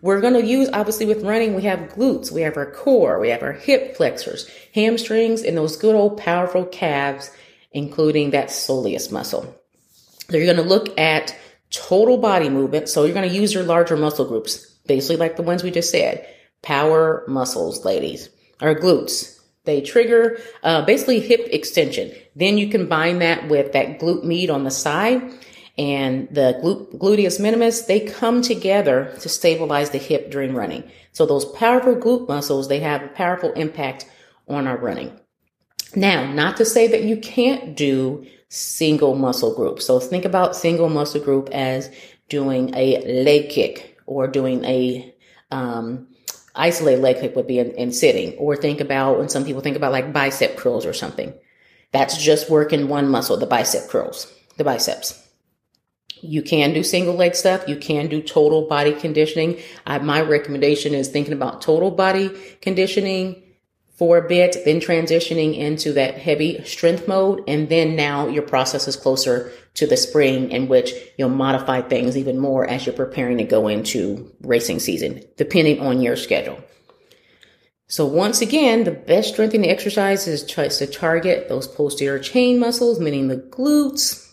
we're 0.00 0.20
going 0.20 0.34
to 0.34 0.44
use, 0.44 0.68
obviously 0.72 1.06
with 1.06 1.24
running, 1.24 1.54
we 1.54 1.62
have 1.62 1.90
glutes, 1.90 2.30
we 2.30 2.42
have 2.42 2.56
our 2.56 2.70
core, 2.70 3.18
we 3.18 3.30
have 3.30 3.42
our 3.42 3.52
hip 3.52 3.96
flexors, 3.96 4.48
hamstrings, 4.74 5.42
and 5.42 5.56
those 5.56 5.76
good 5.76 5.94
old 5.94 6.18
powerful 6.18 6.64
calves, 6.66 7.30
including 7.72 8.30
that 8.30 8.48
soleus 8.48 9.10
muscle. 9.10 9.42
So 10.30 10.36
you're 10.36 10.46
going 10.46 10.56
to 10.56 10.62
look 10.62 10.96
at 10.98 11.36
total 11.70 12.18
body 12.18 12.48
movement. 12.48 12.88
So 12.88 13.04
you're 13.04 13.14
going 13.14 13.28
to 13.28 13.34
use 13.34 13.52
your 13.52 13.64
larger 13.64 13.96
muscle 13.96 14.24
groups, 14.24 14.58
basically 14.86 15.16
like 15.16 15.36
the 15.36 15.42
ones 15.42 15.62
we 15.62 15.70
just 15.70 15.90
said. 15.90 16.26
Power 16.62 17.24
muscles, 17.28 17.84
ladies, 17.84 18.30
or 18.60 18.74
glutes, 18.74 19.38
they 19.68 19.82
trigger 19.82 20.38
uh, 20.62 20.82
basically 20.86 21.20
hip 21.20 21.46
extension. 21.50 22.10
Then 22.34 22.56
you 22.56 22.68
combine 22.68 23.18
that 23.18 23.48
with 23.48 23.72
that 23.72 24.00
glute 24.00 24.24
med 24.24 24.48
on 24.48 24.64
the 24.64 24.70
side 24.70 25.30
and 25.76 26.26
the 26.30 26.58
gluteus 26.96 27.38
minimus. 27.38 27.82
They 27.82 28.00
come 28.00 28.40
together 28.40 29.14
to 29.20 29.28
stabilize 29.28 29.90
the 29.90 29.98
hip 29.98 30.30
during 30.30 30.54
running. 30.54 30.90
So 31.12 31.26
those 31.26 31.44
powerful 31.44 31.96
glute 31.96 32.26
muscles, 32.28 32.68
they 32.68 32.80
have 32.80 33.02
a 33.02 33.08
powerful 33.08 33.52
impact 33.52 34.06
on 34.48 34.66
our 34.66 34.78
running. 34.78 35.12
Now, 35.94 36.32
not 36.32 36.56
to 36.56 36.64
say 36.64 36.86
that 36.88 37.02
you 37.02 37.18
can't 37.18 37.76
do 37.76 38.26
single 38.48 39.16
muscle 39.16 39.54
group. 39.54 39.82
So 39.82 40.00
think 40.00 40.24
about 40.24 40.56
single 40.56 40.88
muscle 40.88 41.20
group 41.20 41.50
as 41.50 41.90
doing 42.30 42.74
a 42.74 43.22
leg 43.22 43.50
kick 43.50 43.98
or 44.06 44.26
doing 44.26 44.64
a 44.64 45.14
um, 45.50 46.07
isolated 46.58 47.00
leg 47.00 47.20
kick 47.20 47.36
would 47.36 47.46
be 47.46 47.58
in, 47.58 47.70
in 47.72 47.92
sitting, 47.92 48.36
or 48.38 48.56
think 48.56 48.80
about 48.80 49.18
when 49.18 49.28
some 49.28 49.44
people 49.44 49.62
think 49.62 49.76
about 49.76 49.92
like 49.92 50.12
bicep 50.12 50.56
curls 50.56 50.84
or 50.84 50.92
something. 50.92 51.32
That's 51.92 52.22
just 52.22 52.50
working 52.50 52.88
one 52.88 53.08
muscle, 53.08 53.36
the 53.36 53.46
bicep 53.46 53.88
curls, 53.88 54.32
the 54.56 54.64
biceps. 54.64 55.24
You 56.20 56.42
can 56.42 56.74
do 56.74 56.82
single 56.82 57.14
leg 57.14 57.34
stuff. 57.34 57.68
You 57.68 57.76
can 57.76 58.08
do 58.08 58.20
total 58.20 58.66
body 58.66 58.92
conditioning. 58.92 59.58
I, 59.86 59.98
my 59.98 60.20
recommendation 60.20 60.92
is 60.92 61.08
thinking 61.08 61.32
about 61.32 61.62
total 61.62 61.90
body 61.90 62.30
conditioning 62.60 63.42
for 63.98 64.16
a 64.16 64.28
bit, 64.28 64.56
then 64.64 64.80
transitioning 64.80 65.58
into 65.58 65.92
that 65.92 66.16
heavy 66.16 66.62
strength 66.64 67.08
mode. 67.08 67.42
And 67.48 67.68
then 67.68 67.96
now 67.96 68.28
your 68.28 68.44
process 68.44 68.86
is 68.86 68.94
closer 68.94 69.52
to 69.74 69.88
the 69.88 69.96
spring 69.96 70.52
in 70.52 70.68
which 70.68 70.92
you'll 71.18 71.28
modify 71.30 71.82
things 71.82 72.16
even 72.16 72.38
more 72.38 72.64
as 72.64 72.86
you're 72.86 72.94
preparing 72.94 73.38
to 73.38 73.44
go 73.44 73.66
into 73.66 74.32
racing 74.42 74.78
season, 74.78 75.24
depending 75.36 75.80
on 75.80 76.00
your 76.00 76.14
schedule. 76.14 76.62
So 77.88 78.06
once 78.06 78.40
again, 78.40 78.84
the 78.84 78.92
best 78.92 79.32
strengthening 79.32 79.68
exercise 79.68 80.28
is 80.28 80.46
tries 80.46 80.78
to 80.78 80.86
target 80.86 81.48
those 81.48 81.66
posterior 81.66 82.20
chain 82.20 82.60
muscles, 82.60 83.00
meaning 83.00 83.26
the 83.26 83.38
glutes. 83.38 84.30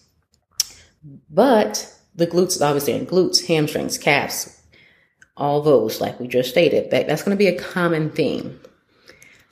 But 1.29 1.91
the 2.13 2.27
glutes, 2.27 2.61
obviously, 2.61 2.93
and 2.93 3.07
glutes, 3.07 3.47
hamstrings, 3.47 3.97
calves, 3.97 4.61
all 5.35 5.61
those, 5.61 6.01
like 6.01 6.19
we 6.19 6.27
just 6.27 6.49
stated, 6.49 6.91
that, 6.91 7.07
that's 7.07 7.23
going 7.23 7.35
to 7.35 7.43
be 7.43 7.47
a 7.47 7.57
common 7.57 8.11
theme. 8.11 8.59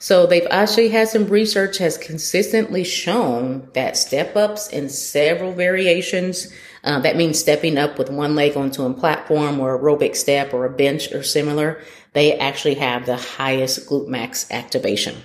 So 0.04 0.26
they've 0.26 0.46
actually 0.50 0.90
had 0.90 1.08
some 1.08 1.28
research 1.28 1.78
has 1.78 1.96
consistently 1.96 2.84
shown 2.84 3.70
that 3.72 3.96
step 3.96 4.36
ups 4.36 4.68
in 4.68 4.90
several 4.90 5.54
variations, 5.54 6.52
uh, 6.84 7.00
that 7.00 7.16
means 7.16 7.38
stepping 7.38 7.78
up 7.78 7.98
with 7.98 8.10
one 8.10 8.34
leg 8.34 8.54
onto 8.54 8.84
a 8.84 8.92
platform 8.92 9.60
or 9.60 9.78
aerobic 9.78 10.14
step 10.14 10.52
or 10.52 10.66
a 10.66 10.70
bench 10.70 11.10
or 11.12 11.22
similar, 11.22 11.80
they 12.12 12.36
actually 12.36 12.74
have 12.74 13.06
the 13.06 13.16
highest 13.16 13.88
glute 13.88 14.06
max 14.06 14.50
activation. 14.50 15.16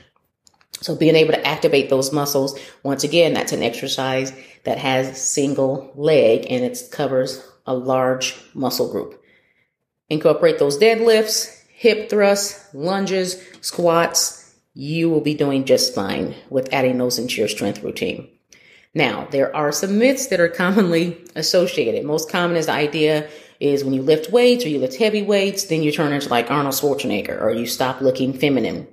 So 0.80 0.96
being 0.96 1.18
able 1.18 1.34
to 1.34 1.46
activate 1.46 1.90
those 1.90 2.14
muscles, 2.14 2.58
once 2.82 3.04
again, 3.04 3.34
that's 3.34 3.52
an 3.52 3.62
exercise 3.62 4.32
that 4.64 4.78
has 4.78 5.22
single 5.22 5.92
leg 5.96 6.48
and 6.50 6.64
it 6.64 6.80
covers 6.90 7.46
a 7.66 7.74
large 7.74 8.34
muscle 8.54 8.90
group. 8.90 9.22
Incorporate 10.10 10.58
those 10.58 10.80
deadlifts, 10.80 11.66
hip 11.68 12.10
thrusts, 12.10 12.74
lunges, 12.74 13.44
squats, 13.60 14.39
you 14.74 15.10
will 15.10 15.22
be 15.22 15.34
doing 15.34 15.66
just 15.66 15.94
fine 15.94 16.36
with 16.50 16.74
adding 16.74 16.98
those 16.98 17.20
into 17.20 17.40
your 17.40 17.48
strength 17.48 17.84
routine. 17.84 18.30
Now, 18.94 19.28
there 19.32 19.56
are 19.56 19.72
some 19.72 20.00
myths 20.00 20.28
that 20.28 20.40
are 20.40 20.50
commonly 20.50 21.24
associated. 21.36 22.06
Most 22.06 22.30
common 22.30 22.58
is 22.58 22.66
the 22.66 22.72
idea 22.72 23.30
is 23.60 23.84
when 23.84 23.94
you 23.94 24.02
lift 24.02 24.32
weights 24.32 24.66
or 24.66 24.70
you 24.70 24.80
lift 24.80 24.98
heavy 24.98 25.22
weights, 25.22 25.66
then 25.66 25.84
you 25.84 25.92
turn 25.92 26.14
into 26.14 26.30
like 26.30 26.50
Arnold 26.50 26.76
Schwarzenegger 26.76 27.40
or 27.42 27.52
you 27.52 27.66
stop 27.66 28.02
looking 28.02 28.34
feminine. 28.34 28.88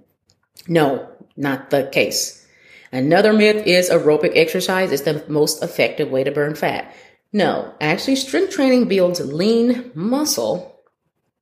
No, 0.69 1.09
not 1.37 1.71
the 1.71 1.89
case. 1.93 2.47
Another 2.93 3.33
myth 3.33 3.67
is 3.67 3.91
aerobic 3.91 4.33
exercise 4.35 4.93
is 4.93 5.03
the 5.03 5.25
most 5.29 5.63
effective 5.63 6.11
way 6.11 6.25
to 6.25 6.31
burn 6.31 6.55
fat. 6.55 6.95
No, 7.33 7.75
actually 7.81 8.17
strength 8.17 8.53
training 8.53 8.89
builds 8.89 9.21
lean 9.21 9.91
muscle. 9.95 10.81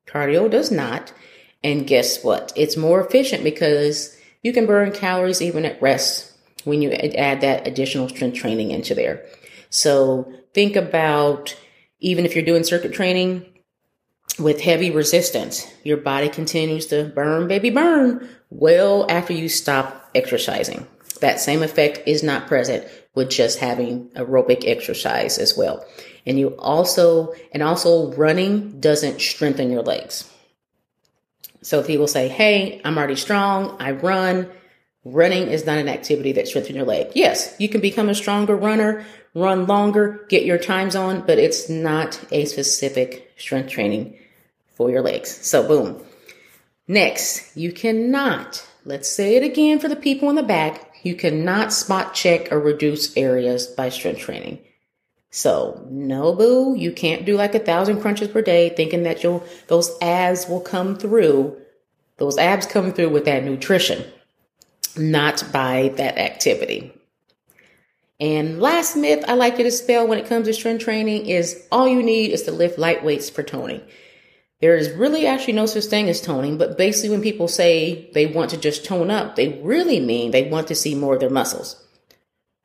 Cardio 0.06 0.50
does 0.50 0.70
not. 0.70 1.12
And 1.62 1.86
guess 1.86 2.22
what? 2.22 2.52
It's 2.56 2.76
more 2.76 3.04
efficient 3.04 3.42
because 3.42 4.18
you 4.44 4.52
can 4.52 4.66
burn 4.66 4.92
calories 4.92 5.42
even 5.42 5.64
at 5.64 5.82
rest 5.82 6.30
when 6.62 6.82
you 6.82 6.92
add 6.92 7.40
that 7.40 7.66
additional 7.66 8.08
strength 8.08 8.36
training 8.36 8.70
into 8.70 8.94
there. 8.94 9.24
So 9.70 10.32
think 10.52 10.76
about 10.76 11.56
even 11.98 12.24
if 12.24 12.36
you're 12.36 12.44
doing 12.44 12.62
circuit 12.62 12.92
training 12.92 13.44
with 14.38 14.60
heavy 14.60 14.90
resistance, 14.90 15.66
your 15.82 15.96
body 15.96 16.28
continues 16.28 16.86
to 16.86 17.04
burn, 17.04 17.48
baby, 17.48 17.70
burn 17.70 18.28
well 18.50 19.10
after 19.10 19.32
you 19.32 19.48
stop 19.48 20.10
exercising. 20.14 20.86
That 21.20 21.40
same 21.40 21.62
effect 21.62 22.02
is 22.06 22.22
not 22.22 22.46
present 22.46 22.86
with 23.14 23.30
just 23.30 23.58
having 23.60 24.10
aerobic 24.10 24.64
exercise 24.66 25.38
as 25.38 25.56
well. 25.56 25.84
And 26.26 26.38
you 26.38 26.48
also, 26.58 27.32
and 27.52 27.62
also 27.62 28.12
running 28.12 28.80
doesn't 28.80 29.20
strengthen 29.20 29.70
your 29.70 29.82
legs. 29.82 30.30
So 31.64 31.80
if 31.80 31.86
people 31.86 32.06
say, 32.06 32.28
Hey, 32.28 32.80
I'm 32.84 32.96
already 32.96 33.16
strong. 33.16 33.76
I 33.80 33.92
run. 33.92 34.50
Running 35.04 35.48
is 35.48 35.66
not 35.66 35.78
an 35.78 35.88
activity 35.88 36.32
that 36.32 36.48
strengthens 36.48 36.76
your 36.76 36.86
leg. 36.86 37.12
Yes, 37.14 37.54
you 37.58 37.68
can 37.68 37.80
become 37.80 38.08
a 38.08 38.14
stronger 38.14 38.56
runner, 38.56 39.04
run 39.34 39.66
longer, 39.66 40.24
get 40.30 40.46
your 40.46 40.56
times 40.56 40.96
on, 40.96 41.26
but 41.26 41.38
it's 41.38 41.68
not 41.68 42.18
a 42.30 42.46
specific 42.46 43.30
strength 43.36 43.70
training 43.70 44.18
for 44.74 44.90
your 44.90 45.02
legs. 45.02 45.30
So 45.46 45.66
boom. 45.66 46.02
Next, 46.88 47.54
you 47.56 47.72
cannot, 47.72 48.66
let's 48.84 49.08
say 49.08 49.36
it 49.36 49.42
again 49.42 49.78
for 49.78 49.88
the 49.88 49.96
people 49.96 50.30
in 50.30 50.36
the 50.36 50.42
back, 50.42 50.94
you 51.02 51.14
cannot 51.14 51.72
spot 51.72 52.14
check 52.14 52.50
or 52.50 52.58
reduce 52.58 53.14
areas 53.16 53.66
by 53.66 53.90
strength 53.90 54.20
training. 54.20 54.58
So 55.34 55.84
no 55.90 56.32
boo, 56.32 56.76
you 56.76 56.92
can't 56.92 57.24
do 57.24 57.36
like 57.36 57.56
a 57.56 57.58
thousand 57.58 58.00
crunches 58.00 58.28
per 58.28 58.40
day 58.40 58.68
thinking 58.68 59.02
that 59.02 59.24
you'll 59.24 59.42
those 59.66 59.90
abs 60.00 60.48
will 60.48 60.60
come 60.60 60.94
through. 60.94 61.60
Those 62.18 62.38
abs 62.38 62.66
come 62.66 62.92
through 62.92 63.08
with 63.08 63.24
that 63.24 63.42
nutrition, 63.42 64.04
not 64.96 65.42
by 65.52 65.92
that 65.96 66.18
activity. 66.18 66.92
And 68.20 68.60
last 68.60 68.94
myth 68.94 69.24
I 69.26 69.34
like 69.34 69.56
to 69.56 69.64
dispel 69.64 70.06
when 70.06 70.18
it 70.18 70.28
comes 70.28 70.46
to 70.46 70.54
strength 70.54 70.84
training 70.84 71.26
is 71.26 71.66
all 71.72 71.88
you 71.88 72.00
need 72.00 72.30
is 72.30 72.44
to 72.44 72.52
lift 72.52 72.78
light 72.78 73.02
weights 73.02 73.28
for 73.28 73.42
toning. 73.42 73.82
There 74.60 74.76
is 74.76 74.92
really 74.92 75.26
actually 75.26 75.54
no 75.54 75.66
such 75.66 75.86
thing 75.86 76.08
as 76.08 76.20
toning, 76.20 76.58
but 76.58 76.78
basically 76.78 77.10
when 77.10 77.22
people 77.22 77.48
say 77.48 78.08
they 78.14 78.26
want 78.26 78.50
to 78.50 78.56
just 78.56 78.84
tone 78.84 79.10
up, 79.10 79.34
they 79.34 79.60
really 79.64 79.98
mean 79.98 80.30
they 80.30 80.48
want 80.48 80.68
to 80.68 80.76
see 80.76 80.94
more 80.94 81.14
of 81.14 81.20
their 81.20 81.28
muscles. 81.28 81.84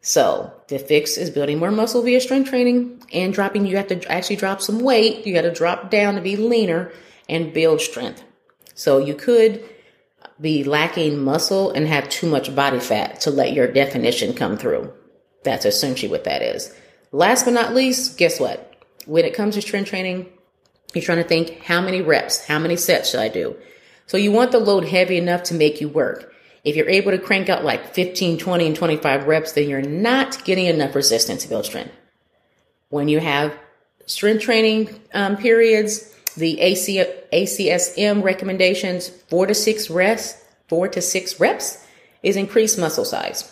So 0.01 0.53
the 0.67 0.79
fix 0.79 1.17
is 1.17 1.29
building 1.29 1.59
more 1.59 1.71
muscle 1.71 2.01
via 2.01 2.21
strength 2.21 2.49
training 2.49 3.03
and 3.11 3.33
dropping. 3.33 3.65
You 3.65 3.77
have 3.77 3.87
to 3.87 4.11
actually 4.11 4.37
drop 4.37 4.61
some 4.61 4.79
weight. 4.79 5.25
You 5.25 5.33
got 5.33 5.41
to 5.41 5.51
drop 5.51 5.89
down 5.89 6.15
to 6.15 6.21
be 6.21 6.37
leaner 6.37 6.91
and 7.27 7.53
build 7.53 7.81
strength. 7.81 8.23
So 8.75 8.97
you 8.97 9.13
could 9.13 9.63
be 10.39 10.63
lacking 10.63 11.19
muscle 11.19 11.71
and 11.71 11.85
have 11.87 12.07
too 12.09 12.27
much 12.29 12.55
body 12.55 12.79
fat 12.79 13.19
to 13.21 13.31
let 13.31 13.53
your 13.53 13.67
definition 13.67 14.33
come 14.33 14.57
through. 14.57 14.93
That's 15.43 15.65
essentially 15.65 16.09
what 16.09 16.23
that 16.23 16.41
is. 16.41 16.73
Last 17.11 17.45
but 17.45 17.53
not 17.53 17.73
least, 17.73 18.17
guess 18.17 18.39
what? 18.39 18.73
When 19.05 19.25
it 19.25 19.33
comes 19.33 19.55
to 19.55 19.61
strength 19.61 19.89
training, 19.89 20.27
you're 20.93 21.03
trying 21.03 21.21
to 21.21 21.27
think 21.27 21.61
how 21.63 21.81
many 21.81 22.01
reps, 22.01 22.45
how 22.45 22.59
many 22.59 22.75
sets 22.75 23.09
should 23.11 23.19
I 23.19 23.27
do? 23.27 23.55
So 24.07 24.17
you 24.17 24.31
want 24.31 24.51
the 24.51 24.59
load 24.59 24.85
heavy 24.85 25.17
enough 25.17 25.43
to 25.43 25.53
make 25.53 25.81
you 25.81 25.89
work. 25.89 26.33
If 26.69 26.75
you're 26.75 26.87
able 26.87 27.09
to 27.09 27.17
crank 27.17 27.49
out 27.49 27.65
like 27.65 27.95
15, 27.95 28.37
20, 28.37 28.67
and 28.67 28.75
25 28.75 29.25
reps, 29.25 29.53
then 29.53 29.67
you're 29.67 29.81
not 29.81 30.45
getting 30.45 30.67
enough 30.67 30.93
resistance 30.93 31.41
to 31.41 31.49
build 31.49 31.65
strength. 31.65 31.91
When 32.89 33.07
you 33.07 33.19
have 33.19 33.57
strength 34.05 34.43
training 34.43 35.01
um, 35.11 35.35
periods, 35.35 36.15
the 36.37 36.61
AC, 36.61 37.03
ACSM 37.33 38.23
recommendations, 38.23 39.09
four 39.09 39.47
to 39.47 39.55
six 39.55 39.89
reps, 39.89 40.45
four 40.67 40.87
to 40.89 41.01
six 41.01 41.39
reps 41.39 41.83
is 42.21 42.35
increased 42.35 42.77
muscle 42.77 43.03
size. 43.03 43.51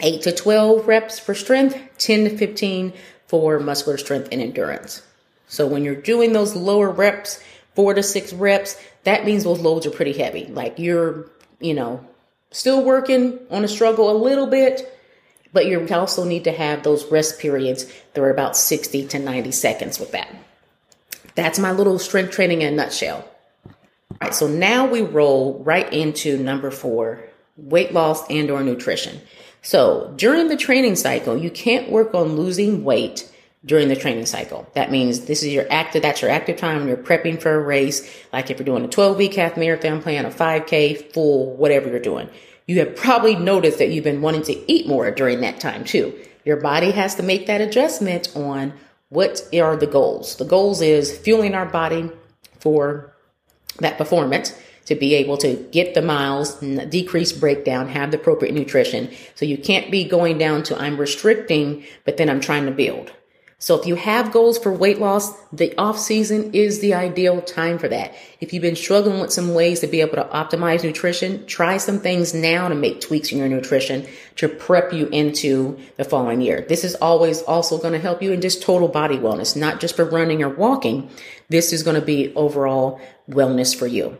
Eight 0.00 0.22
to 0.22 0.32
12 0.32 0.88
reps 0.88 1.18
for 1.18 1.34
strength, 1.34 1.78
10 1.98 2.24
to 2.24 2.38
15 2.38 2.94
for 3.26 3.60
muscular 3.60 3.98
strength 3.98 4.30
and 4.32 4.40
endurance. 4.40 5.02
So 5.46 5.66
when 5.66 5.84
you're 5.84 5.94
doing 5.94 6.32
those 6.32 6.56
lower 6.56 6.88
reps, 6.88 7.44
four 7.74 7.92
to 7.92 8.02
six 8.02 8.32
reps, 8.32 8.80
that 9.04 9.26
means 9.26 9.44
those 9.44 9.60
loads 9.60 9.84
are 9.84 9.90
pretty 9.90 10.14
heavy. 10.14 10.46
Like 10.46 10.78
you're, 10.78 11.30
you 11.60 11.74
know, 11.74 12.06
still 12.50 12.82
working 12.84 13.38
on 13.50 13.64
a 13.64 13.68
struggle 13.68 14.10
a 14.10 14.16
little 14.16 14.46
bit, 14.46 14.96
but 15.52 15.66
you 15.66 15.86
also 15.90 16.24
need 16.24 16.44
to 16.44 16.52
have 16.52 16.82
those 16.82 17.10
rest 17.10 17.38
periods 17.38 17.90
that 18.14 18.22
are 18.22 18.30
about 18.30 18.56
60 18.56 19.06
to 19.08 19.18
90 19.18 19.50
seconds 19.52 19.98
with 19.98 20.12
that. 20.12 20.28
That's 21.34 21.58
my 21.58 21.72
little 21.72 21.98
strength 21.98 22.32
training 22.32 22.62
in 22.62 22.74
a 22.74 22.76
nutshell. 22.76 23.28
All 23.66 24.16
right, 24.20 24.34
so 24.34 24.46
now 24.46 24.86
we 24.86 25.02
roll 25.02 25.62
right 25.62 25.90
into 25.92 26.36
number 26.36 26.70
four, 26.70 27.24
weight 27.56 27.92
loss 27.92 28.28
and 28.28 28.50
or 28.50 28.62
nutrition. 28.62 29.20
So 29.62 30.12
during 30.16 30.48
the 30.48 30.56
training 30.56 30.96
cycle, 30.96 31.36
you 31.36 31.50
can't 31.50 31.90
work 31.90 32.14
on 32.14 32.36
losing 32.36 32.84
weight 32.84 33.30
during 33.64 33.88
the 33.88 33.96
training 33.96 34.26
cycle. 34.26 34.66
That 34.74 34.90
means 34.90 35.26
this 35.26 35.42
is 35.42 35.52
your 35.52 35.66
active, 35.70 36.02
that's 36.02 36.22
your 36.22 36.30
active 36.30 36.56
time 36.56 36.88
you're 36.88 36.96
prepping 36.96 37.40
for 37.40 37.54
a 37.54 37.60
race. 37.60 38.10
Like 38.32 38.50
if 38.50 38.58
you're 38.58 38.64
doing 38.64 38.84
a 38.84 38.88
12 38.88 39.16
week 39.16 39.34
half 39.34 39.56
marathon 39.56 40.02
plan, 40.02 40.24
a 40.24 40.30
5K, 40.30 41.12
full, 41.12 41.56
whatever 41.56 41.88
you're 41.88 42.00
doing. 42.00 42.30
You 42.66 42.78
have 42.78 42.96
probably 42.96 43.36
noticed 43.36 43.78
that 43.78 43.90
you've 43.90 44.04
been 44.04 44.22
wanting 44.22 44.42
to 44.44 44.72
eat 44.72 44.86
more 44.86 45.10
during 45.10 45.40
that 45.40 45.60
time 45.60 45.84
too. 45.84 46.18
Your 46.44 46.56
body 46.56 46.90
has 46.92 47.16
to 47.16 47.22
make 47.22 47.46
that 47.46 47.60
adjustment 47.60 48.34
on 48.34 48.72
what 49.10 49.42
are 49.52 49.76
the 49.76 49.86
goals. 49.86 50.36
The 50.36 50.44
goals 50.44 50.80
is 50.80 51.16
fueling 51.18 51.54
our 51.54 51.66
body 51.66 52.10
for 52.60 53.12
that 53.80 53.98
performance 53.98 54.56
to 54.86 54.94
be 54.94 55.14
able 55.14 55.36
to 55.38 55.54
get 55.70 55.94
the 55.94 56.02
miles, 56.02 56.54
decrease 56.54 57.32
breakdown, 57.32 57.88
have 57.88 58.10
the 58.10 58.18
appropriate 58.18 58.54
nutrition. 58.54 59.10
So 59.34 59.44
you 59.44 59.58
can't 59.58 59.90
be 59.90 60.04
going 60.04 60.38
down 60.38 60.62
to 60.64 60.80
I'm 60.80 60.96
restricting, 60.96 61.84
but 62.04 62.16
then 62.16 62.30
I'm 62.30 62.40
trying 62.40 62.66
to 62.66 62.72
build. 62.72 63.12
So 63.62 63.78
if 63.78 63.86
you 63.86 63.94
have 63.96 64.32
goals 64.32 64.58
for 64.58 64.72
weight 64.72 65.00
loss, 65.00 65.38
the 65.52 65.76
off 65.76 65.98
season 65.98 66.54
is 66.54 66.80
the 66.80 66.94
ideal 66.94 67.42
time 67.42 67.78
for 67.78 67.88
that. 67.88 68.14
If 68.40 68.54
you've 68.54 68.62
been 68.62 68.74
struggling 68.74 69.20
with 69.20 69.34
some 69.34 69.52
ways 69.52 69.80
to 69.80 69.86
be 69.86 70.00
able 70.00 70.16
to 70.16 70.24
optimize 70.24 70.82
nutrition, 70.82 71.44
try 71.44 71.76
some 71.76 72.00
things 72.00 72.32
now 72.32 72.68
to 72.68 72.74
make 72.74 73.02
tweaks 73.02 73.30
in 73.30 73.36
your 73.36 73.50
nutrition 73.50 74.06
to 74.36 74.48
prep 74.48 74.94
you 74.94 75.08
into 75.08 75.78
the 75.98 76.04
following 76.04 76.40
year. 76.40 76.64
This 76.66 76.84
is 76.84 76.94
always 76.94 77.42
also 77.42 77.76
going 77.76 77.92
to 77.92 77.98
help 77.98 78.22
you 78.22 78.32
in 78.32 78.40
just 78.40 78.62
total 78.62 78.88
body 78.88 79.18
wellness, 79.18 79.54
not 79.54 79.78
just 79.78 79.94
for 79.94 80.06
running 80.06 80.42
or 80.42 80.48
walking. 80.48 81.10
This 81.50 81.74
is 81.74 81.82
going 81.82 82.00
to 82.00 82.06
be 82.06 82.34
overall 82.34 82.98
wellness 83.28 83.76
for 83.76 83.86
you. 83.86 84.16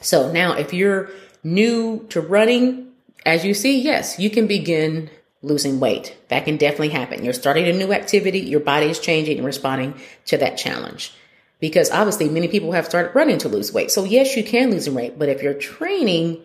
So 0.00 0.30
now 0.30 0.52
if 0.52 0.72
you're 0.72 1.10
new 1.42 2.06
to 2.10 2.20
running, 2.20 2.92
as 3.26 3.44
you 3.44 3.54
see, 3.54 3.80
yes, 3.80 4.20
you 4.20 4.30
can 4.30 4.46
begin 4.46 5.10
losing 5.42 5.80
weight. 5.80 6.16
That 6.28 6.44
can 6.44 6.56
definitely 6.56 6.90
happen. 6.90 7.24
You're 7.24 7.34
starting 7.34 7.66
a 7.66 7.72
new 7.72 7.92
activity, 7.92 8.40
your 8.40 8.60
body 8.60 8.86
is 8.86 8.98
changing 8.98 9.38
and 9.38 9.46
responding 9.46 9.94
to 10.26 10.38
that 10.38 10.56
challenge. 10.56 11.12
Because 11.60 11.90
obviously, 11.90 12.28
many 12.28 12.48
people 12.48 12.72
have 12.72 12.86
started 12.86 13.14
running 13.14 13.38
to 13.38 13.48
lose 13.48 13.72
weight. 13.72 13.90
So, 13.90 14.04
yes, 14.04 14.36
you 14.36 14.42
can 14.42 14.70
lose 14.70 14.88
weight, 14.90 15.18
but 15.18 15.28
if 15.28 15.42
you're 15.42 15.54
training 15.54 16.42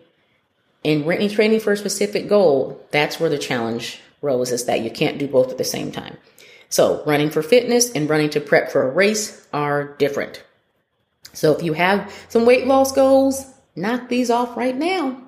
and 0.84 1.06
running 1.06 1.28
training 1.28 1.60
for 1.60 1.72
a 1.72 1.76
specific 1.76 2.28
goal, 2.28 2.84
that's 2.92 3.18
where 3.18 3.30
the 3.30 3.38
challenge 3.38 4.00
rose 4.22 4.52
is 4.52 4.66
that 4.66 4.80
you 4.80 4.90
can't 4.90 5.18
do 5.18 5.26
both 5.26 5.50
at 5.50 5.58
the 5.58 5.64
same 5.64 5.90
time. 5.90 6.16
So, 6.68 7.02
running 7.04 7.30
for 7.30 7.42
fitness 7.42 7.90
and 7.92 8.08
running 8.08 8.30
to 8.30 8.40
prep 8.40 8.70
for 8.70 8.82
a 8.82 8.92
race 8.92 9.46
are 9.52 9.96
different. 9.98 10.44
So, 11.32 11.52
if 11.52 11.62
you 11.62 11.72
have 11.72 12.12
some 12.28 12.46
weight 12.46 12.66
loss 12.66 12.92
goals, 12.92 13.44
knock 13.74 14.08
these 14.08 14.30
off 14.30 14.56
right 14.56 14.76
now. 14.76 15.20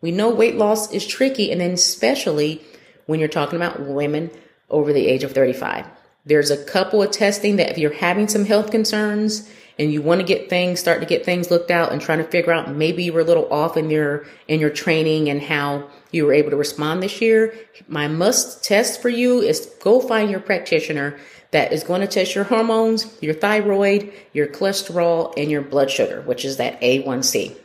We 0.00 0.12
know 0.12 0.30
weight 0.30 0.56
loss 0.56 0.92
is 0.92 1.06
tricky, 1.06 1.50
and 1.50 1.60
then 1.60 1.72
especially 1.72 2.62
when 3.08 3.18
you're 3.18 3.28
talking 3.28 3.56
about 3.56 3.80
women 3.80 4.30
over 4.68 4.92
the 4.92 5.06
age 5.06 5.24
of 5.24 5.32
35. 5.32 5.86
There's 6.26 6.50
a 6.50 6.62
couple 6.62 7.02
of 7.02 7.10
testing 7.10 7.56
that 7.56 7.70
if 7.70 7.78
you're 7.78 7.90
having 7.90 8.28
some 8.28 8.44
health 8.44 8.70
concerns 8.70 9.50
and 9.78 9.90
you 9.90 10.02
want 10.02 10.20
to 10.20 10.26
get 10.26 10.50
things, 10.50 10.78
start 10.78 11.00
to 11.00 11.06
get 11.06 11.24
things 11.24 11.50
looked 11.50 11.70
out 11.70 11.90
and 11.90 12.02
trying 12.02 12.18
to 12.18 12.24
figure 12.24 12.52
out 12.52 12.70
maybe 12.70 13.04
you 13.04 13.14
were 13.14 13.20
a 13.20 13.24
little 13.24 13.50
off 13.50 13.78
in 13.78 13.88
your 13.88 14.26
in 14.46 14.60
your 14.60 14.68
training 14.68 15.30
and 15.30 15.40
how 15.40 15.88
you 16.10 16.26
were 16.26 16.34
able 16.34 16.50
to 16.50 16.56
respond 16.56 17.02
this 17.02 17.22
year, 17.22 17.54
my 17.86 18.08
must 18.08 18.62
test 18.62 19.00
for 19.00 19.08
you 19.08 19.40
is 19.40 19.72
go 19.80 20.00
find 20.00 20.30
your 20.30 20.40
practitioner 20.40 21.18
that 21.50 21.72
is 21.72 21.84
going 21.84 22.02
to 22.02 22.06
test 22.06 22.34
your 22.34 22.44
hormones, 22.44 23.16
your 23.22 23.32
thyroid, 23.32 24.12
your 24.34 24.48
cholesterol, 24.48 25.32
and 25.38 25.50
your 25.50 25.62
blood 25.62 25.90
sugar, 25.90 26.20
which 26.22 26.44
is 26.44 26.58
that 26.58 26.78
A1C. 26.82 27.56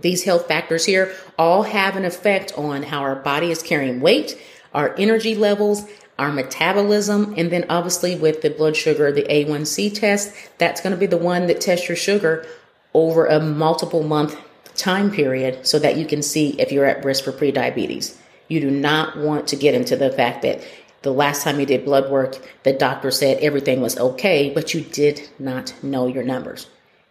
These 0.00 0.24
health 0.24 0.48
factors 0.48 0.84
here 0.84 1.14
all 1.38 1.62
have 1.62 1.94
an 1.94 2.04
effect 2.04 2.52
on 2.58 2.82
how 2.82 3.02
our 3.02 3.14
body 3.14 3.52
is 3.52 3.62
carrying 3.62 4.00
weight, 4.00 4.36
our 4.74 4.94
energy 4.98 5.34
levels, 5.34 5.86
our 6.18 6.32
metabolism, 6.32 7.34
and 7.36 7.50
then 7.50 7.64
obviously 7.68 8.16
with 8.16 8.42
the 8.42 8.50
blood 8.50 8.76
sugar, 8.76 9.10
the 9.12 9.22
A1C 9.22 9.94
test, 9.94 10.34
that's 10.58 10.80
going 10.80 10.92
to 10.92 10.98
be 10.98 11.06
the 11.06 11.16
one 11.16 11.46
that 11.46 11.60
tests 11.60 11.88
your 11.88 11.96
sugar 11.96 12.46
over 12.92 13.26
a 13.26 13.40
multiple 13.40 14.02
month 14.02 14.36
time 14.76 15.10
period 15.10 15.66
so 15.66 15.78
that 15.78 15.96
you 15.96 16.06
can 16.06 16.22
see 16.22 16.50
if 16.60 16.72
you're 16.72 16.84
at 16.84 17.04
risk 17.04 17.24
for 17.24 17.32
prediabetes. 17.32 18.16
You 18.48 18.60
do 18.60 18.70
not 18.70 19.16
want 19.16 19.48
to 19.48 19.56
get 19.56 19.74
into 19.74 19.96
the 19.96 20.10
fact 20.10 20.42
that 20.42 20.62
the 21.02 21.12
last 21.12 21.42
time 21.44 21.60
you 21.60 21.66
did 21.66 21.84
blood 21.84 22.10
work, 22.10 22.36
the 22.62 22.72
doctor 22.72 23.10
said 23.10 23.38
everything 23.38 23.80
was 23.80 23.98
okay, 23.98 24.50
but 24.50 24.74
you 24.74 24.80
did 24.80 25.28
not 25.38 25.74
know 25.82 26.06
your 26.06 26.24
numbers. 26.24 26.66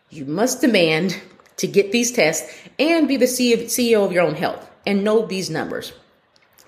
You 0.10 0.25
must 0.25 0.62
demand 0.62 1.20
to 1.58 1.67
get 1.67 1.91
these 1.91 2.12
tests 2.12 2.51
and 2.79 3.08
be 3.08 3.17
the 3.17 3.25
CEO 3.25 4.05
of 4.05 4.12
your 4.12 4.24
own 4.24 4.36
health 4.36 4.70
and 4.86 5.03
know 5.03 5.25
these 5.25 5.50
numbers. 5.50 5.93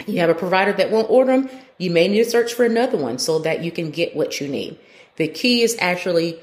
You 0.08 0.20
have 0.20 0.30
a 0.30 0.36
provider 0.36 0.74
that 0.74 0.92
won't 0.92 1.10
order 1.10 1.32
them, 1.32 1.50
you 1.78 1.92
may 1.92 2.08
need 2.08 2.24
to 2.24 2.30
search 2.30 2.54
for 2.54 2.66
another 2.66 2.98
one 2.98 3.20
so 3.20 3.40
that 3.40 3.64
you 3.64 3.72
can 3.72 3.92
get 3.92 4.16
what 4.16 4.40
you 4.40 4.48
need. 4.48 4.78
The 5.18 5.28
key 5.28 5.62
is 5.62 5.76
actually 5.80 6.40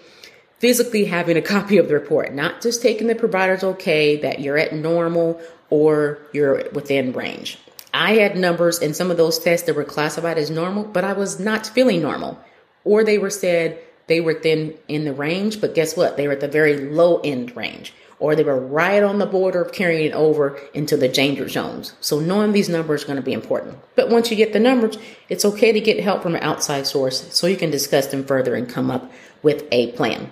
physically 0.59 1.05
having 1.07 1.37
a 1.37 1.43
copy 1.57 1.79
of 1.79 1.89
the 1.89 1.95
report, 1.95 2.33
not 2.33 2.61
just 2.61 2.83
taking 2.83 3.07
the 3.07 3.15
provider's 3.15 3.65
okay 3.65 4.17
that 4.17 4.41
you're 4.41 4.59
at 4.59 4.75
normal 4.75 5.41
or 5.71 6.19
you're 6.33 6.69
within 6.71 7.13
range. 7.13 7.59
I 7.95 8.15
had 8.15 8.37
numbers 8.37 8.79
in 8.79 8.95
some 8.95 9.11
of 9.11 9.17
those 9.17 9.39
tests 9.39 9.67
that 9.67 9.77
were 9.77 9.85
classified 9.85 10.39
as 10.39 10.51
normal, 10.51 10.85
but 10.85 11.05
I 11.05 11.13
was 11.13 11.39
not 11.39 11.67
feeling 11.67 12.01
normal. 12.01 12.39
Or 12.85 13.05
they 13.05 13.19
were 13.19 13.31
said 13.31 13.79
they 14.07 14.21
were 14.21 14.35
thin 14.35 14.75
in 14.89 15.05
the 15.05 15.13
range, 15.13 15.61
but 15.61 15.75
guess 15.75 15.97
what? 15.97 16.17
They 16.17 16.27
were 16.27 16.33
at 16.33 16.41
the 16.41 16.49
very 16.49 16.91
low 16.91 17.21
end 17.21 17.55
range 17.57 17.93
or 18.23 18.37
they 18.37 18.45
were 18.45 18.59
right 18.59 19.03
on 19.03 19.19
the 19.19 19.27
border 19.27 19.61
of 19.61 19.73
carrying 19.73 20.07
it 20.07 20.15
over 20.15 20.57
into 20.73 20.97
the 20.97 21.09
danger 21.09 21.49
zones. 21.49 21.93
So 22.01 22.21
knowing 22.21 22.53
these 22.53 22.69
numbers 22.69 23.01
is 23.01 23.05
going 23.05 23.17
to 23.17 23.23
be 23.23 23.33
important. 23.33 23.77
But 23.97 24.11
once 24.11 24.31
you 24.31 24.37
get 24.37 24.53
the 24.53 24.61
numbers, 24.61 24.97
it's 25.29 25.45
okay 25.45 25.73
to 25.73 25.81
get 25.81 25.99
help 25.99 26.23
from 26.23 26.37
an 26.37 26.43
outside 26.43 26.87
source 26.87 27.35
so 27.35 27.49
you 27.49 27.57
can 27.57 27.73
discuss 27.73 28.07
them 28.07 28.25
further 28.25 28.55
and 28.55 28.69
come 28.69 28.93
up 28.93 29.11
with 29.43 29.65
a 29.73 29.91
plan. 29.93 30.31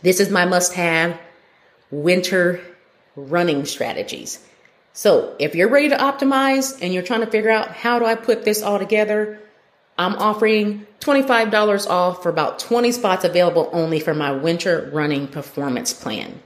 This 0.00 0.20
is 0.20 0.30
my 0.30 0.46
must 0.46 0.72
have 0.72 1.20
winter 1.90 2.62
running 3.14 3.66
strategies. 3.66 4.42
So 4.94 5.36
if 5.38 5.54
you're 5.54 5.68
ready 5.68 5.90
to 5.90 5.96
optimize 5.98 6.78
and 6.80 6.94
you're 6.94 7.02
trying 7.02 7.20
to 7.20 7.30
figure 7.30 7.50
out 7.50 7.72
how 7.72 7.98
do 7.98 8.06
I 8.06 8.14
put 8.14 8.46
this 8.46 8.62
all 8.62 8.78
together, 8.78 9.38
I'm 9.98 10.14
offering 10.14 10.86
$25 11.00 11.86
off 11.90 12.22
for 12.22 12.30
about 12.30 12.58
20 12.58 12.90
spots 12.90 13.24
available 13.24 13.68
only 13.74 14.00
for 14.00 14.14
my 14.14 14.32
winter 14.32 14.90
running 14.94 15.28
performance 15.28 15.92
plan. 15.92 16.40